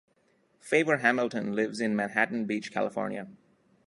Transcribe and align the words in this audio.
Favor 0.59 0.97
Hamilton 0.97 1.53
lives 1.53 1.79
in 1.79 1.95
Manhattan 1.95 2.45
Beach, 2.47 2.71
California. 2.71 3.27